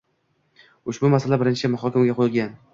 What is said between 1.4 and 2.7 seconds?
birinchi muhokamaga qo‘yilgan.